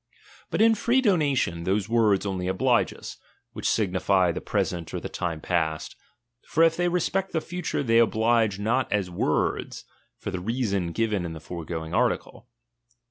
[0.49, 3.17] But in free donation, those words only oblige us,
[3.53, 5.95] which sig nify the present or the time past;
[6.47, 9.85] for if they re spect the future, they oblige not as words,
[10.17, 12.47] for the reason given in the foregoing article.